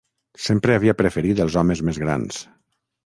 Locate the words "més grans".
1.91-2.41